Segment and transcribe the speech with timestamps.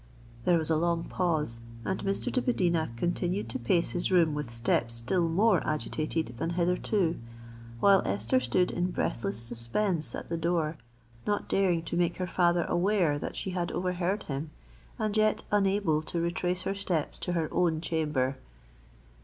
[0.45, 2.31] There was a long pause; and Mr.
[2.31, 8.39] de Medina continued to pace his room with steps still more agitated than hitherto—while Esther
[8.39, 10.77] stood in breathless suspense at the door,
[11.27, 14.49] not daring to make her father aware that she had overheard him,
[14.97, 18.37] and yet unable to retrace her steps to her own chamber.